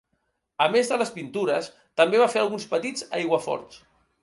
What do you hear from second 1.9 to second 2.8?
també va fer alguns